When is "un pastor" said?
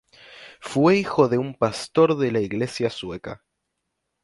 1.37-2.17